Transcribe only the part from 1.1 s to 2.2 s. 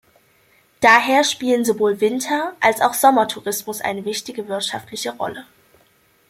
spielen sowohl